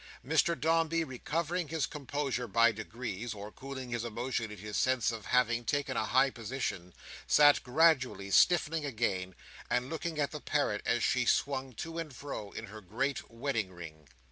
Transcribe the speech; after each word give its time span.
Mr 0.25 0.59
Dombey, 0.59 1.03
recovering 1.03 1.67
his 1.67 1.85
composure 1.85 2.47
by 2.47 2.71
degrees, 2.71 3.35
or 3.35 3.51
cooling 3.51 3.91
his 3.91 4.03
emotion 4.03 4.49
in 4.49 4.57
his 4.57 4.75
sense 4.75 5.11
of 5.11 5.27
having 5.27 5.63
taken 5.63 5.95
a 5.95 6.05
high 6.05 6.31
position, 6.31 6.91
sat 7.27 7.61
gradually 7.61 8.31
stiffening 8.31 8.83
again, 8.83 9.35
and 9.69 9.91
looking 9.91 10.17
at 10.19 10.31
the 10.31 10.41
parrot 10.41 10.81
as 10.87 11.03
she 11.03 11.23
swung 11.23 11.73
to 11.73 11.99
and 11.99 12.15
fro, 12.15 12.49
in 12.49 12.65
her 12.65 12.81
great 12.81 13.29
wedding 13.29 13.71
ring. 13.71 14.07